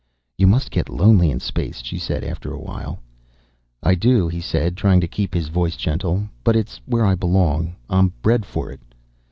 [0.35, 2.97] "You must get lonely in space," she said after a while.
[3.83, 6.27] "I do," he said, trying to keep his voice gentle.
[6.43, 7.75] "But it's where I belong.
[7.87, 8.81] I'm bred for it."